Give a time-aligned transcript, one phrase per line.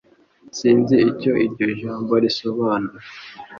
[0.57, 2.97] Sinzi icyo iryo jambo risobanura